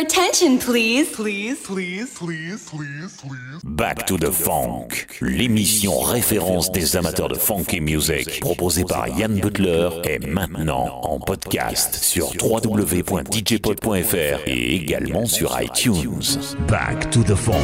[0.00, 1.10] attention, please.
[1.12, 3.60] Please, please, please, please, please.
[3.64, 9.90] Back to the Funk, l'émission référence des amateurs de funky music, proposée par Yann Butler,
[10.04, 16.22] est maintenant en podcast sur www.djpod.fr et également sur iTunes.
[16.68, 17.54] Back to the Funk,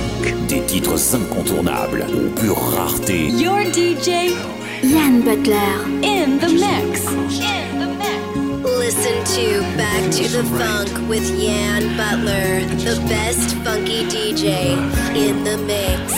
[0.48, 3.29] des titres incontournables aux pure rareté.
[3.29, 4.34] Your DJ,
[4.84, 7.76] Yann Butler, in the mix.
[8.87, 14.77] Listen to Back to the Funk with Yan Butler, the best funky DJ
[15.16, 16.12] in the mix.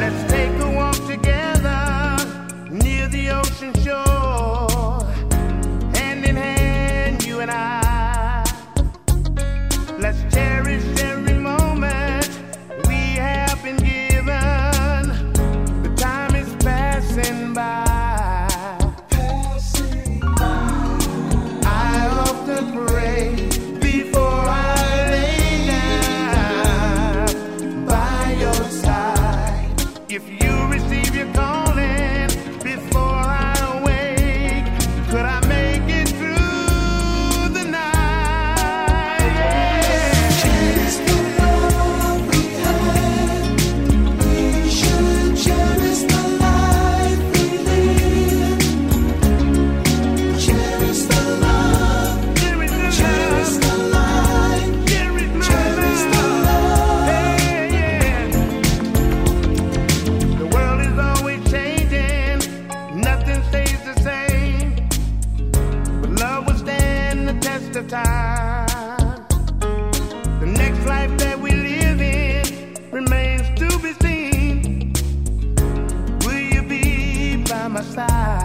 [0.00, 2.16] Let's take a walk together
[2.70, 5.04] near the ocean shore.
[5.94, 7.69] Hand in hand, you and I.
[77.80, 78.39] passar.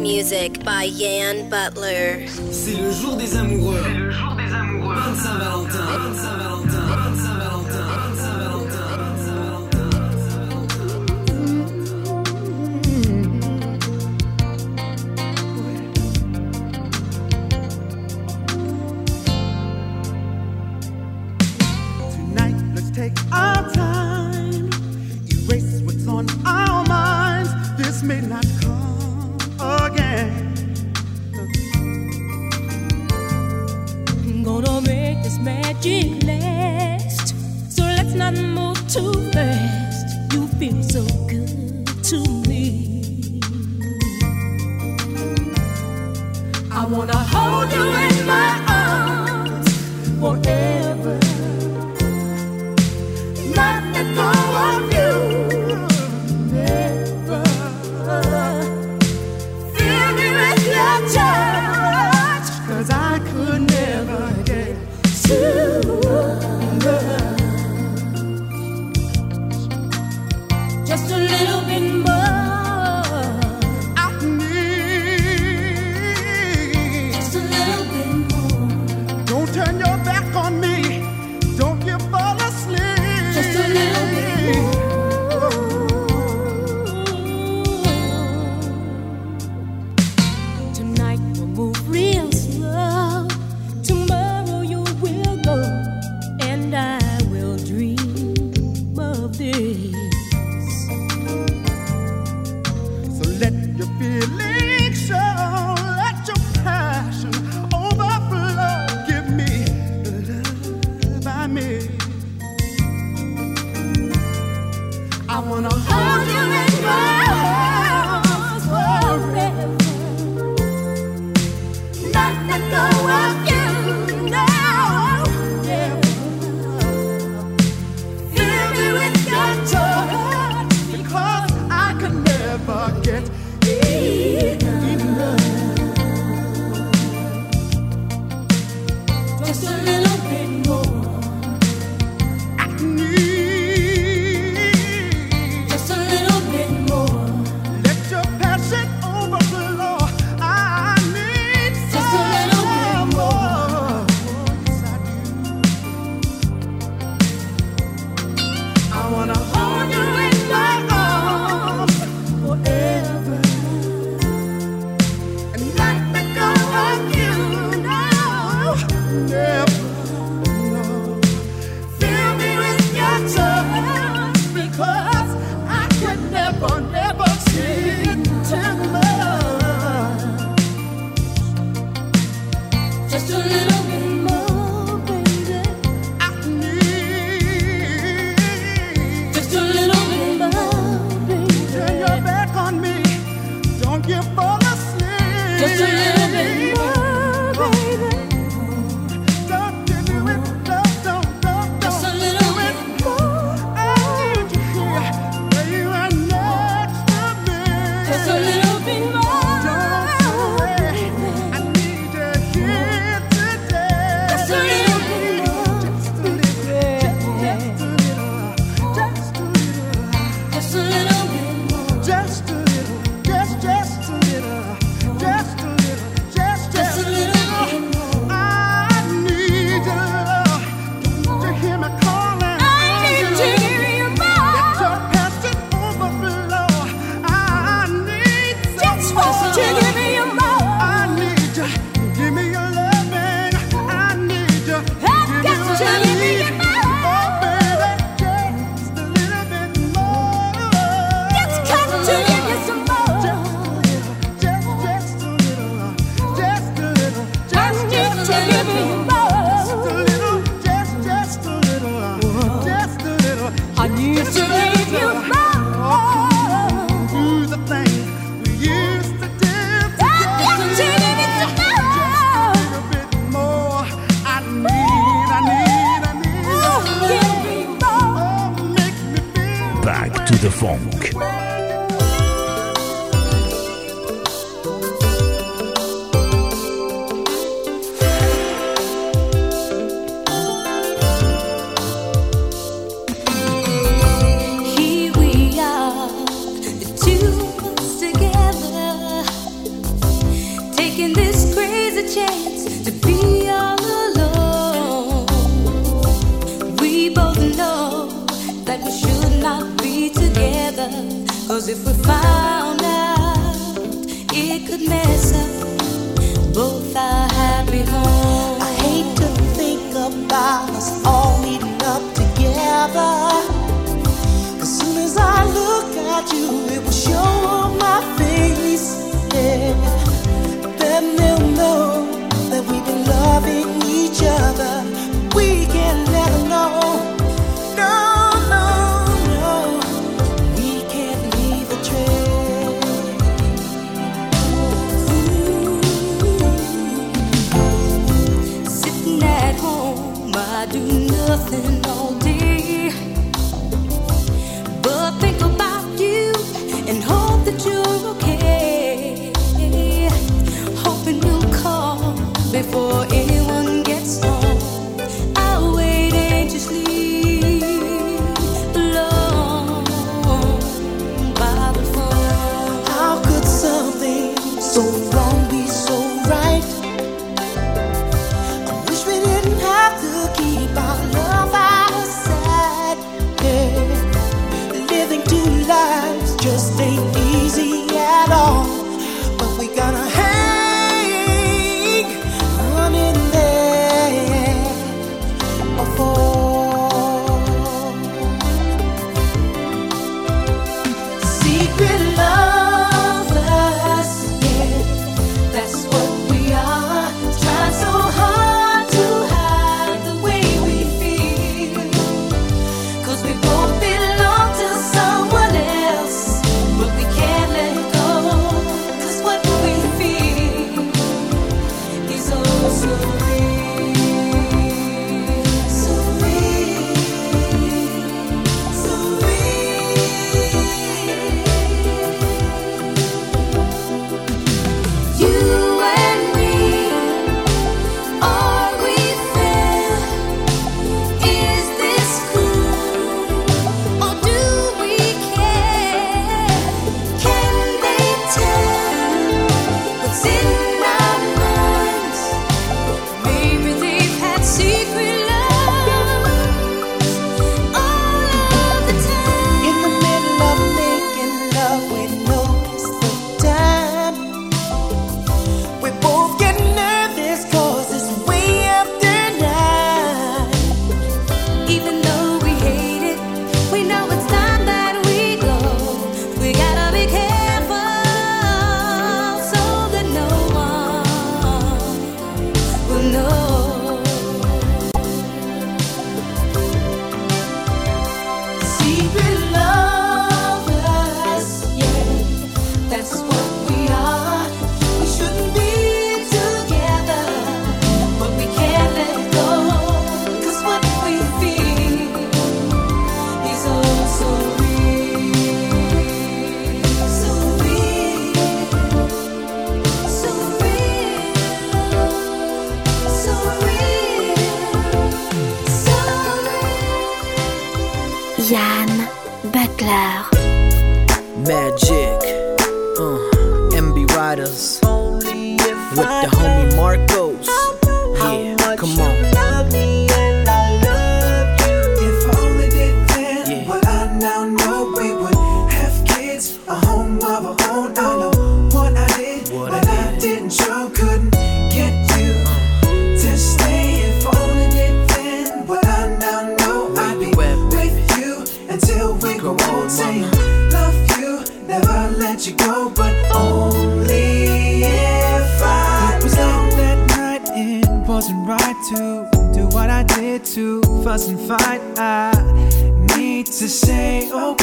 [0.00, 2.26] Music by Yan Butler.
[2.50, 3.78] C'est le jour des amoureux.
[3.78, 4.27] C'est le jour des amoureux.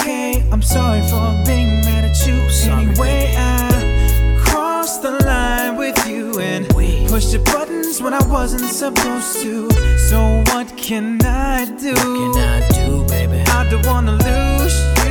[0.06, 0.44] okay.
[0.52, 2.50] I'm sorry for being mad at you.
[2.50, 3.34] Sorry, anyway.
[3.36, 6.68] I crossed the line with you and
[7.10, 9.70] pushed the buttons when I wasn't supposed to.
[10.10, 11.94] So what can I do?
[11.94, 13.42] What can I do, baby?
[13.48, 15.05] I don't wanna lose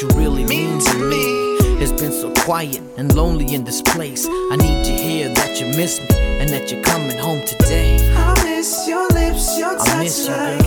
[0.00, 1.54] you really mean to me.
[1.80, 4.26] It's been so quiet and lonely in this place.
[4.26, 6.06] I need to hear that you miss me
[6.40, 8.12] and that you're coming home today.
[8.16, 10.58] I miss your lips, your touch, I miss you, like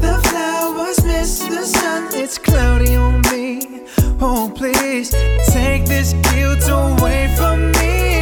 [0.00, 2.08] the flowers miss the sun.
[2.12, 3.84] It's cloudy on me.
[4.20, 5.10] Oh, please
[5.50, 8.21] take this guilt away from me.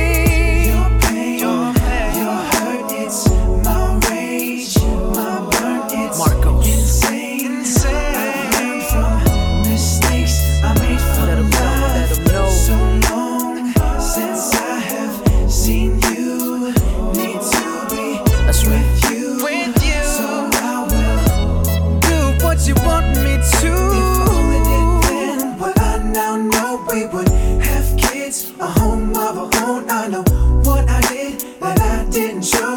[32.21, 32.70] Is not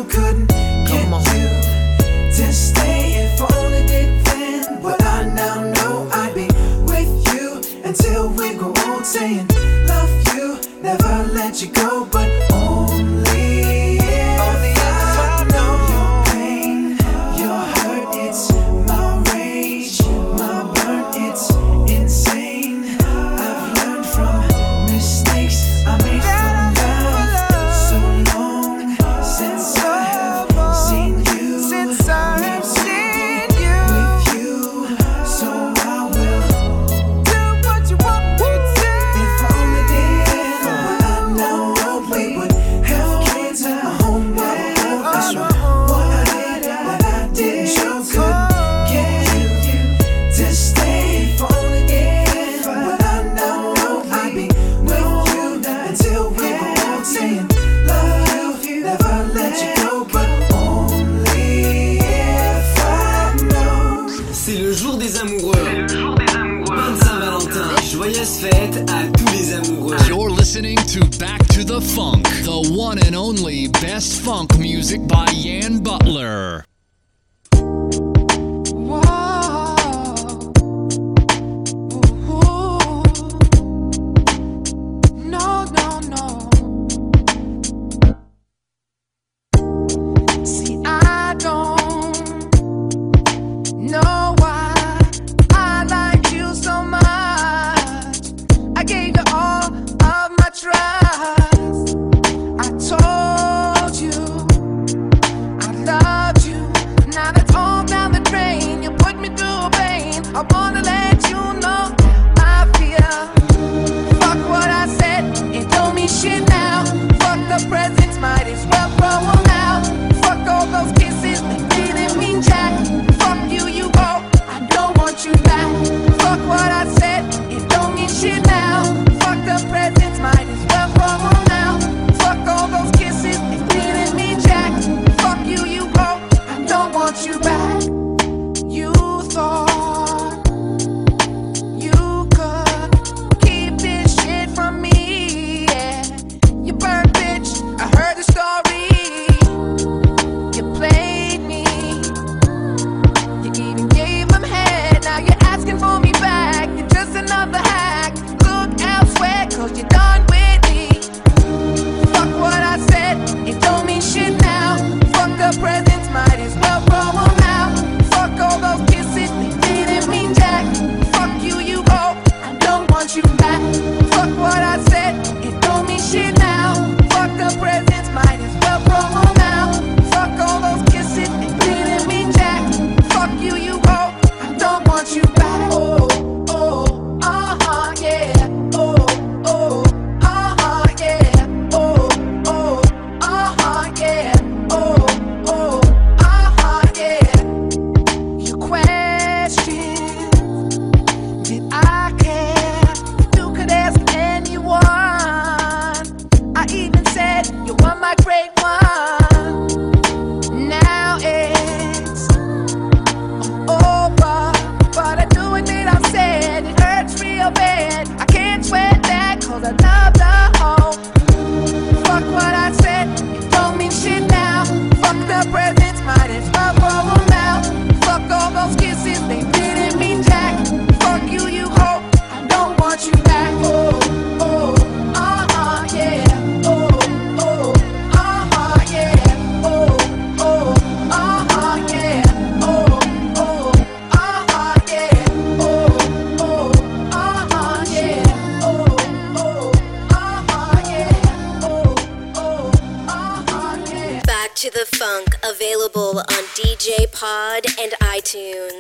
[258.35, 258.72] over.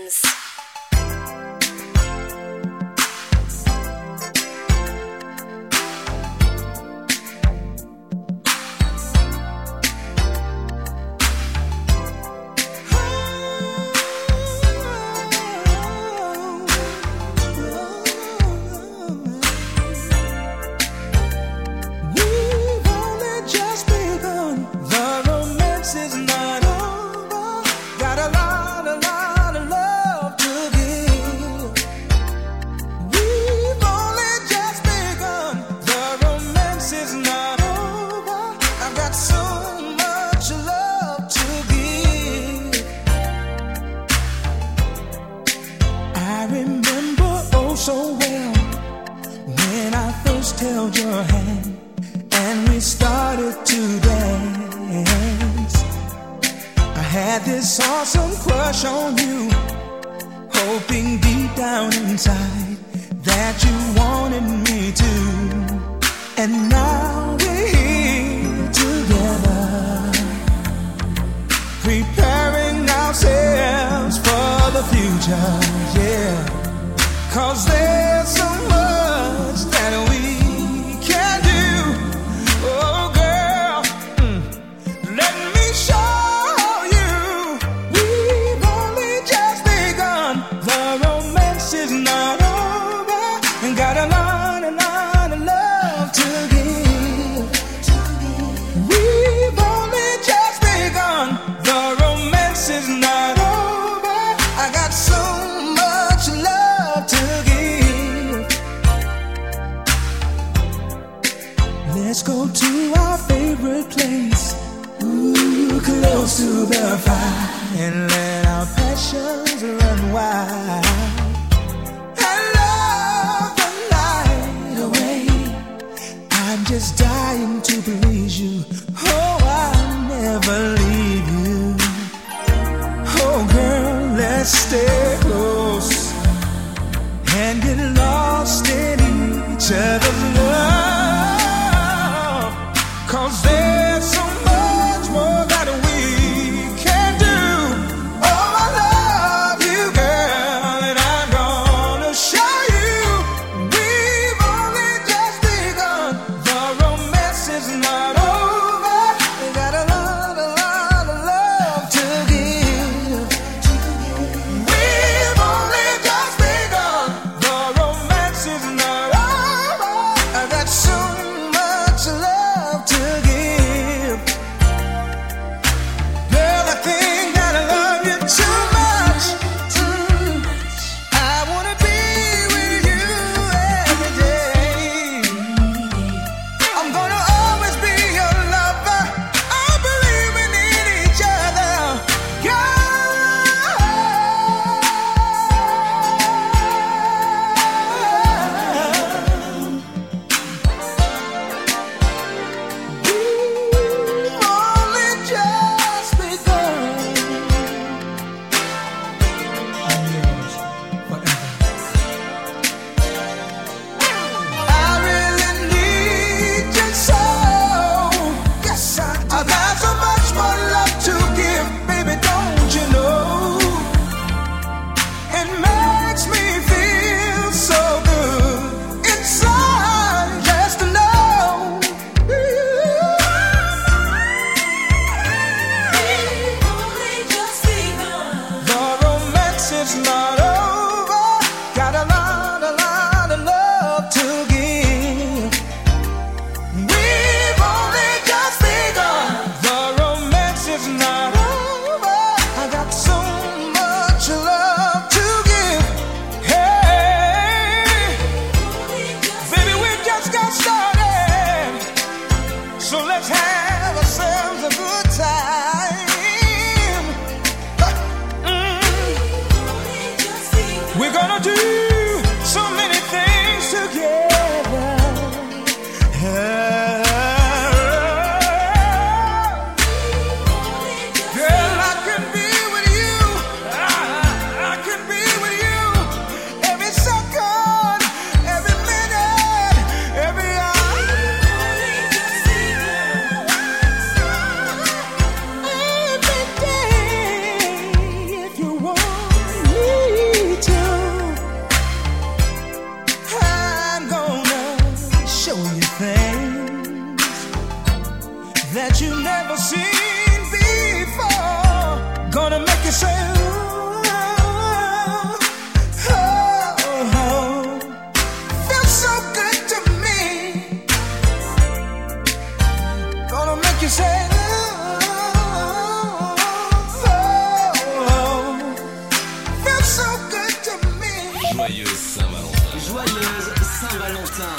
[331.53, 332.53] Joyeuse Saint-Valentin.
[332.87, 334.55] Joyeuse Saint-Valentin.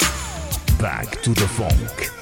[0.79, 2.14] Back to the funk.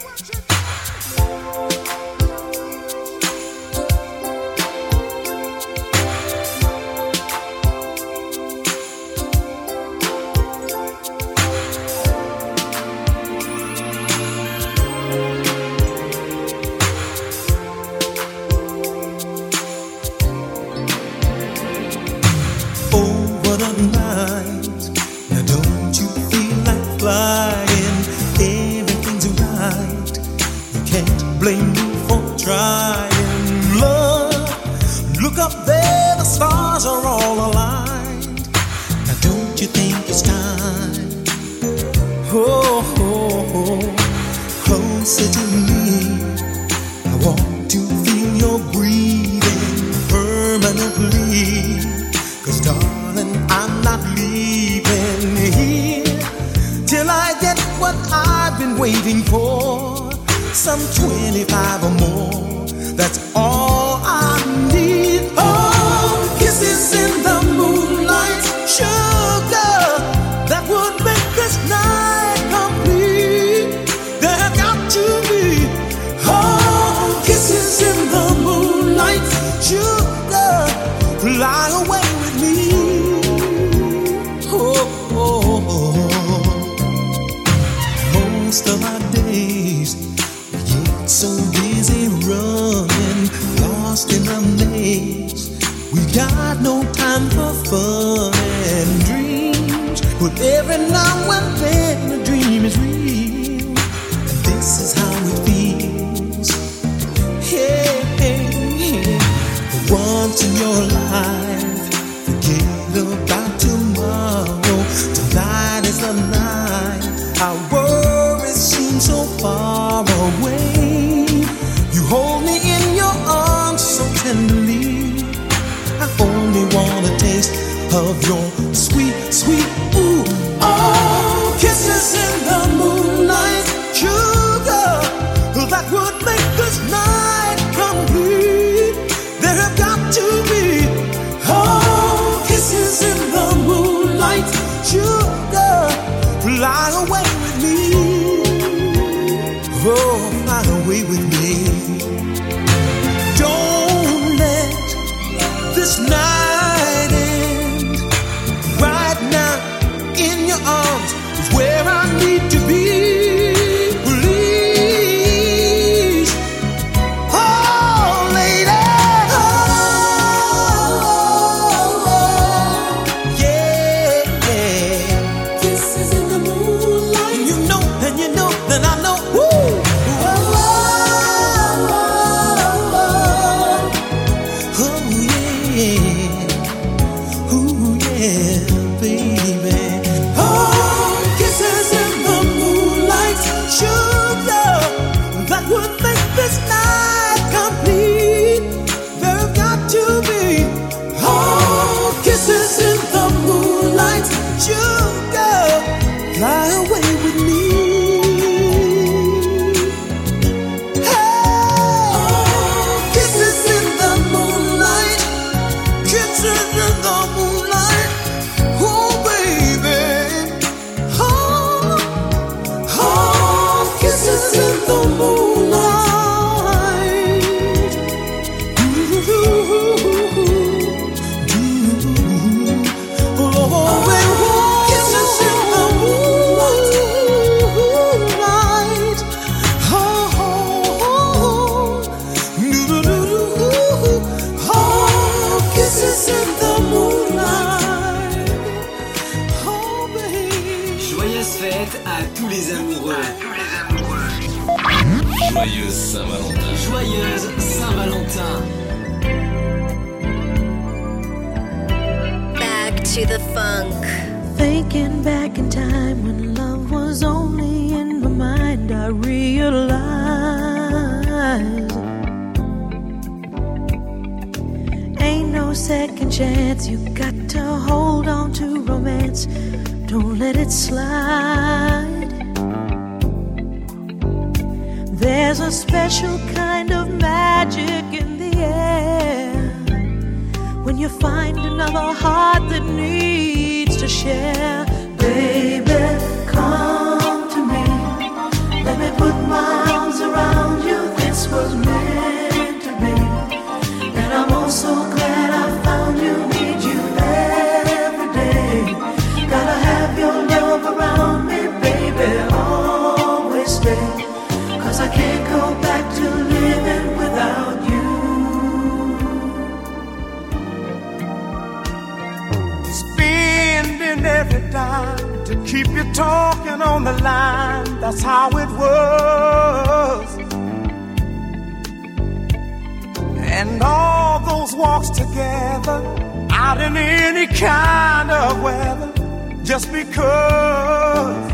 [339.63, 341.51] just because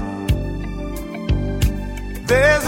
[2.26, 2.59] there's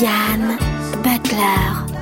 [0.00, 0.58] Yann
[1.02, 1.95] Butler.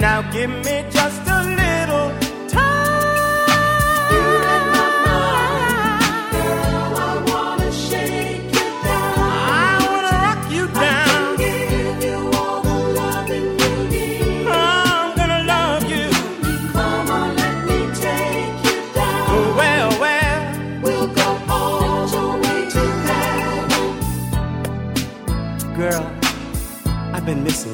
[0.00, 2.10] Now give me just a little
[2.48, 3.48] time.
[4.12, 6.98] You let my mind, girl.
[6.98, 9.18] I wanna shake you down.
[9.18, 11.08] I wanna rock you down.
[11.08, 14.46] I can give you all the loving you need.
[14.46, 16.06] I'm gonna love you.
[16.72, 19.56] Come on, let me take you down.
[19.56, 20.40] Well, well,
[20.82, 23.88] we'll go all the way to heaven,
[25.76, 26.04] girl.
[27.14, 27.73] I've been missing.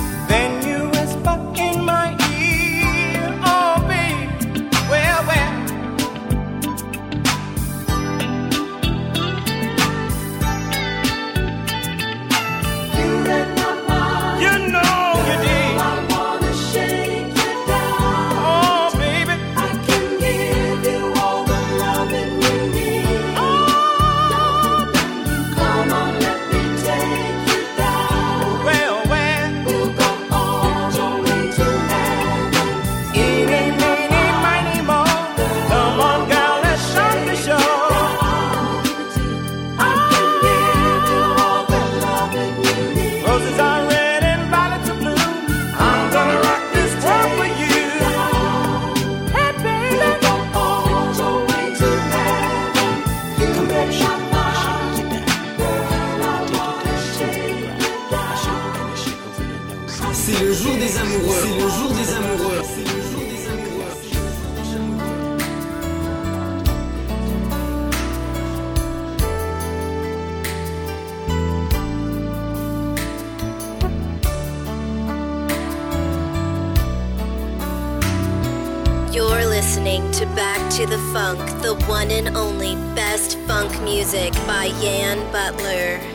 [80.01, 85.19] listening to Back to the Funk, the one and only best funk music by Yann
[85.31, 86.10] Butler.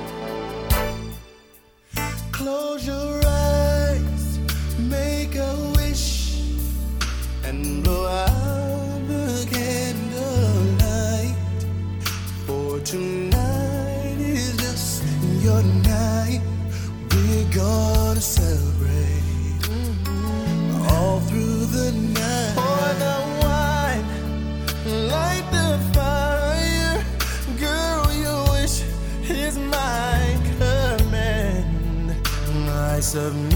[33.17, 33.55] of me.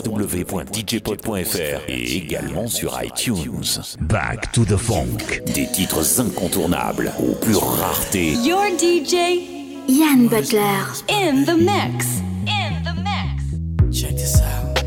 [0.00, 3.64] www.djpod.fr et également sur iTunes.
[4.00, 5.42] Back to the Funk.
[5.54, 8.32] Des titres incontournables aux plus raretés.
[8.44, 9.14] Your DJ,
[9.88, 10.84] Ian Butler.
[11.08, 12.20] In the mix.
[12.46, 13.44] In the mix.
[13.92, 14.78] Check this out.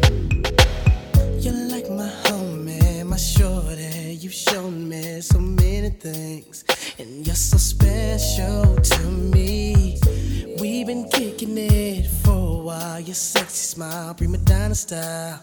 [1.42, 4.18] You're like my homie, my shorty.
[4.22, 6.64] You've shown me so many things.
[7.00, 10.00] And you're so special to me.
[10.60, 12.19] We've been kicking it.
[12.80, 13.00] are.
[13.00, 15.42] Your sexy smile, prima donna style.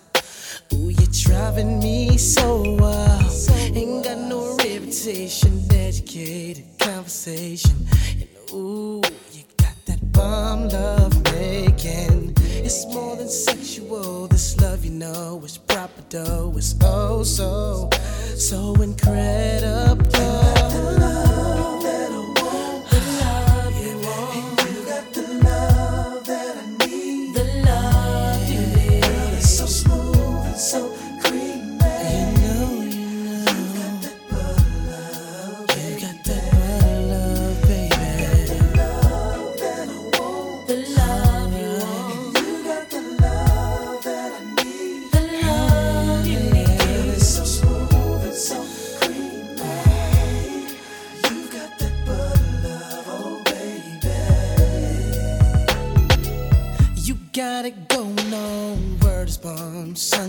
[0.73, 3.33] Ooh, you're driving me so wild.
[3.77, 7.87] Ain't got no reputation, educated conversation.
[8.21, 12.35] And ooh, you got that bomb love making.
[12.39, 14.27] It's more than sexual.
[14.29, 16.55] This love, you know, is proper though.
[16.57, 17.91] It's oh so,
[18.37, 20.07] so incredible.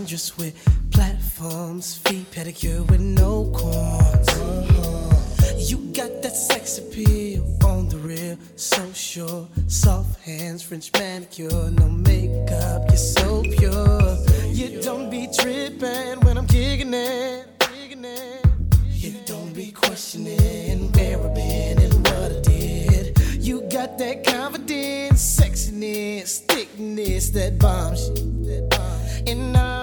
[0.08, 4.30] Charms, sundress with platforms, feet pedicure with no corns.
[4.30, 5.14] Uh-huh.
[5.58, 9.48] You got that sex appeal on the real, so sure.
[9.68, 14.18] Soft hands, French manicure, no makeup, you're so pure.
[14.48, 17.48] You don't be tripping when I'm kicking it.
[18.90, 23.20] You don't be questioning where I've been and what I did.
[23.40, 28.38] You got that confidence, sexiness, thickness that bombs you.
[29.28, 29.77] And I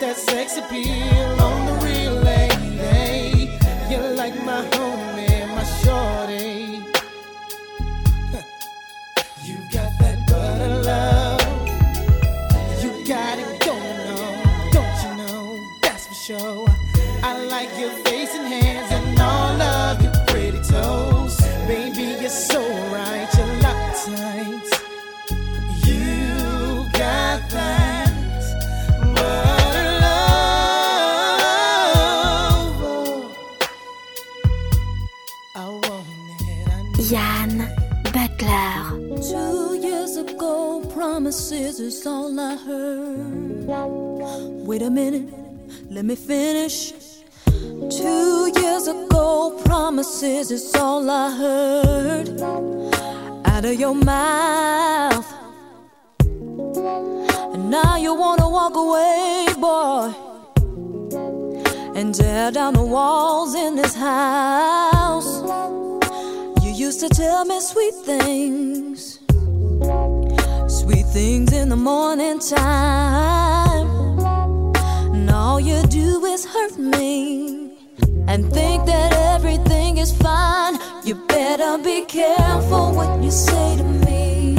[0.00, 1.19] that sex appeal
[42.56, 43.66] Heard.
[44.66, 45.32] Wait a minute,
[45.88, 46.92] let me finish.
[47.46, 52.40] Two years ago, promises is all I heard
[53.46, 55.26] out of your mouth.
[57.54, 60.12] And now you wanna walk away, boy,
[61.94, 65.42] and tear down the walls in this house.
[66.64, 69.20] You used to tell me sweet things,
[71.12, 73.88] things in the morning time.
[75.12, 77.72] And all you do is hurt me
[78.28, 80.78] and think that everything is fine.
[81.04, 84.56] You better be careful what you say to me,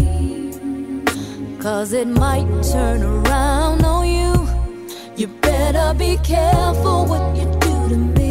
[1.59, 4.33] cause it might turn around on you.
[5.15, 8.29] You better be careful what you do to me.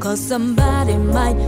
[0.00, 1.38] Cause somebody might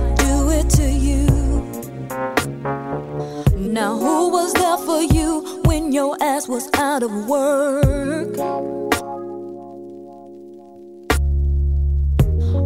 [3.72, 8.38] Now, who was there for you when your ass was out of work?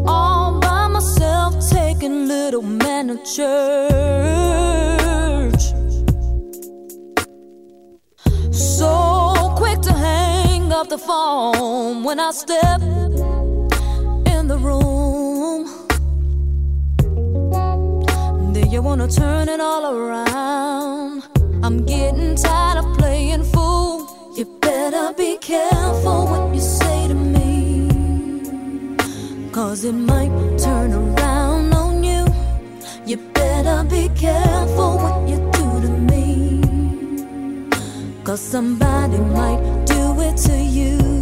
[0.04, 3.54] All by myself, taking little man to church.
[8.50, 15.70] So quick to hang up the phone when I step in the room.
[18.52, 20.36] Then you wanna turn it all around.
[21.62, 24.32] I'm getting tired of playing fool.
[24.36, 27.88] You better be careful what you say to me.
[29.52, 32.26] Cause it might turn around on you.
[33.07, 36.61] You better be careful what you do to me.
[38.24, 41.16] Cause somebody might do it to you.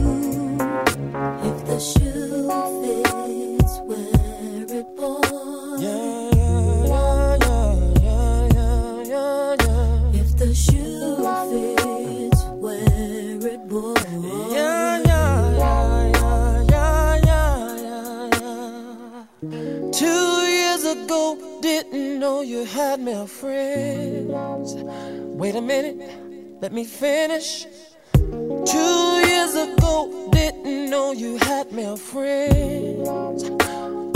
[26.65, 27.67] Let me finish.
[28.15, 33.09] Two years ago, didn't know you had male friends.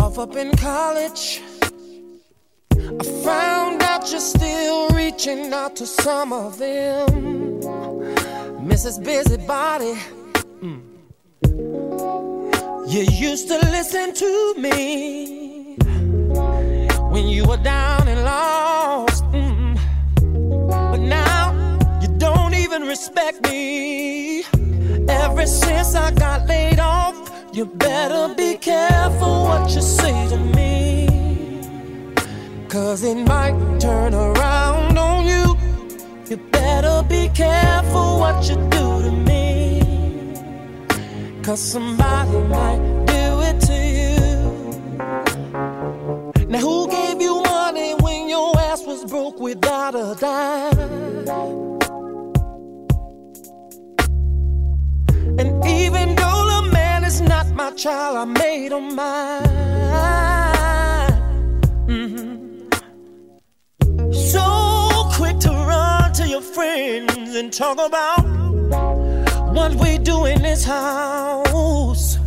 [0.00, 1.42] Off up in college,
[2.72, 7.60] I found out you're still reaching out to some of them.
[8.70, 9.04] Mrs.
[9.04, 9.94] Busybody,
[10.62, 10.80] mm.
[12.90, 15.76] you used to listen to me
[17.10, 17.97] when you were down
[18.28, 19.24] lost.
[19.32, 19.74] Mm.
[20.90, 21.44] But now,
[22.02, 24.44] you don't even respect me.
[25.24, 27.16] Ever since I got laid off,
[27.56, 30.68] you better be careful what you say to me.
[32.74, 33.56] Cause it might
[33.86, 35.44] turn around on you.
[36.30, 39.42] You better be careful what you do to me.
[41.44, 43.07] Cause somebody might
[49.08, 50.78] broke without a dime?
[55.40, 59.44] And even though the man is not my child, I made him mine.
[61.86, 62.68] Mm-hmm.
[64.12, 64.44] So
[65.16, 68.26] quick to run to your friends and talk about
[69.54, 72.18] what we do in this house.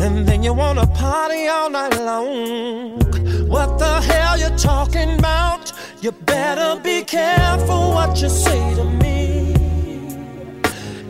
[0.00, 3.07] And then you wanna party all night long.
[3.48, 5.72] What the hell you talking about?
[6.02, 9.54] You better be careful what you say to me.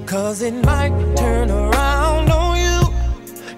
[0.07, 2.79] Cause it might turn around on you.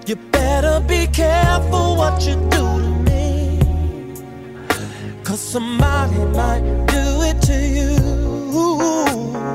[0.07, 3.59] You better be careful what you do to me.
[5.23, 7.95] Cause somebody might do it to you.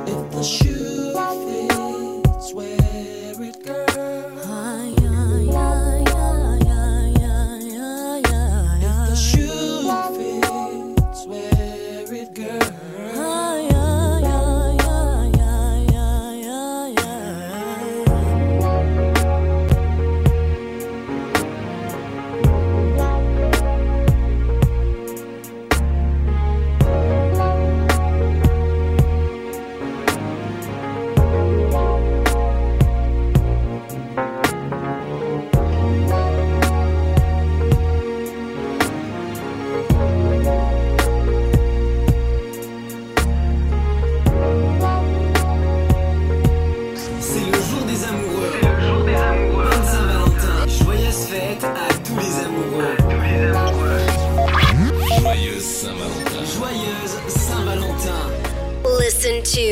[0.07, 1.06] If the shoe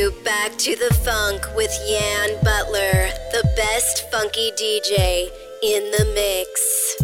[0.04, 5.30] Back to the Funk with Yann Butler, the best funky DJ
[5.62, 6.96] in the mix.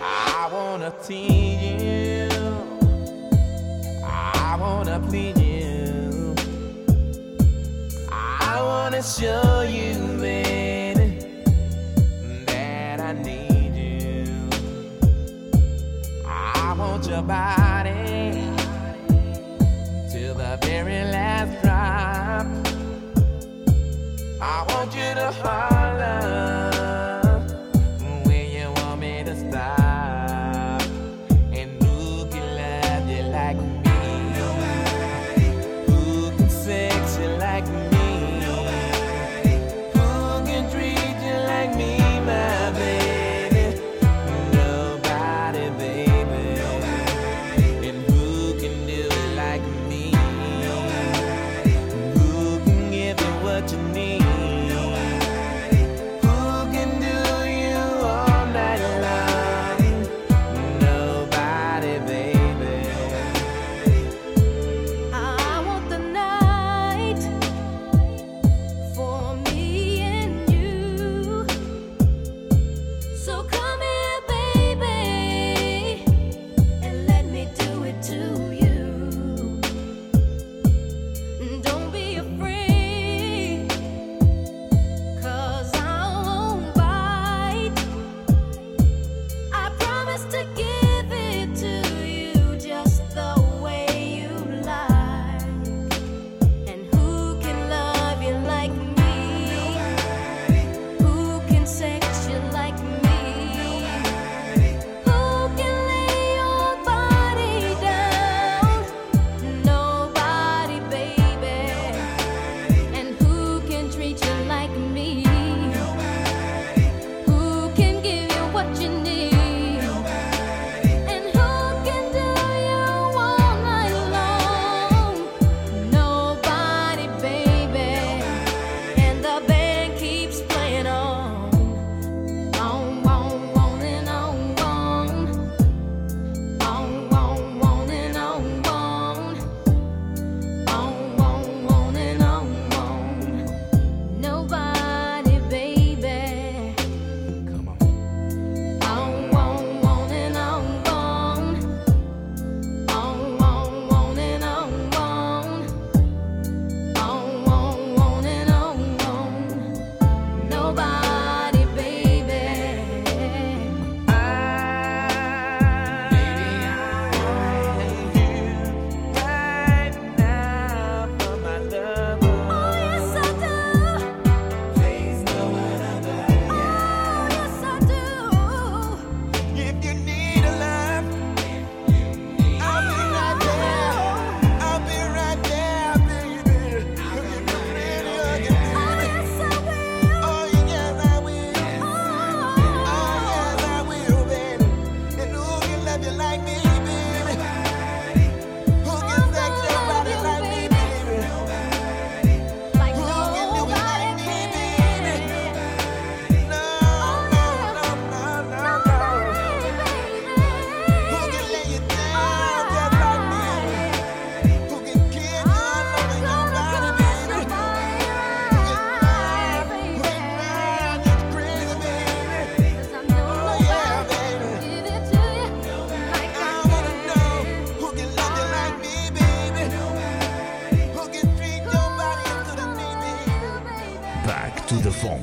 [0.00, 2.28] I wanna tease you.
[4.04, 6.34] I wanna you.
[8.08, 11.18] I wanna show you, baby,
[12.46, 14.50] that I need you.
[16.24, 17.59] I want your body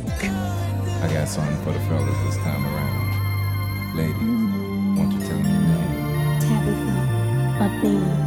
[0.06, 3.96] I got something for the fellas this time around.
[3.96, 6.40] Ladies, won't you tell me your name?
[6.42, 7.08] Tabitha
[7.82, 8.27] baby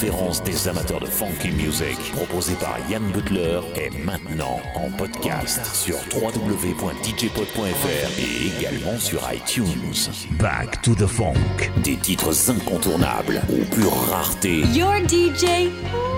[0.00, 5.96] référence des amateurs de funky music, proposée par Yann Butler, est maintenant en podcast sur
[6.14, 7.58] www.djpod.fr
[8.18, 9.66] et également sur iTunes.
[10.38, 11.34] Back to the Funk,
[11.84, 14.60] des titres incontournables aux pures raretés.
[14.72, 15.68] Your DJ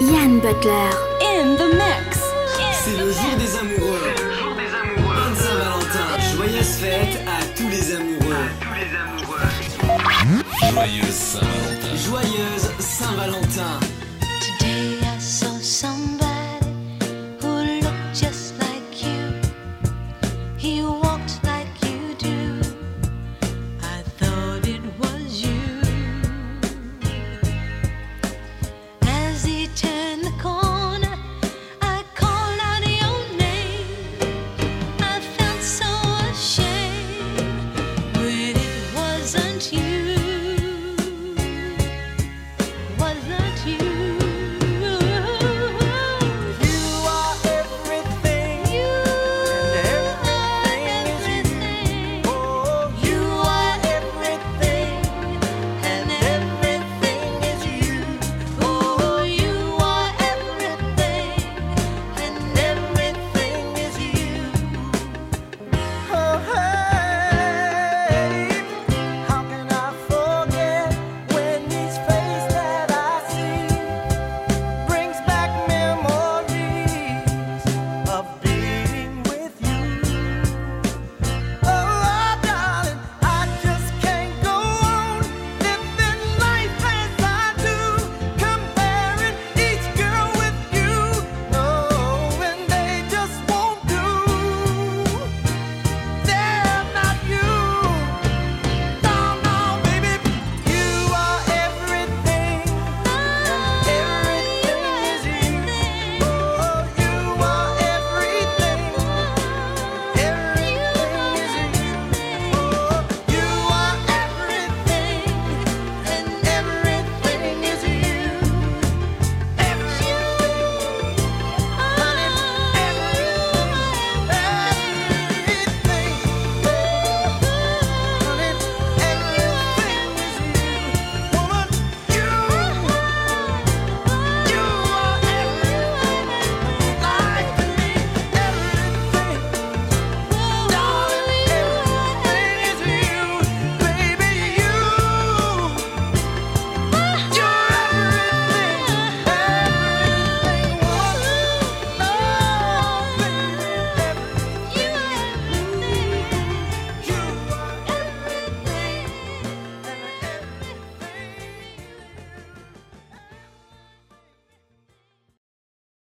[0.01, 0.93] Yann Butler.
[1.21, 2.21] in the mix.
[2.85, 4.15] C'est le jour des amoureux.
[4.97, 6.37] Bonne Saint-Valentin.
[6.37, 8.47] Joyeuse fête à tous les amoureux.
[10.71, 11.72] Joyeuse Saint-Valentin.
[12.03, 13.92] Joyeuse Saint-Valentin.